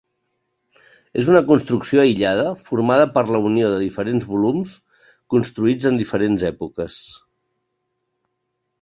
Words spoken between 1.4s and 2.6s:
construcció aïllada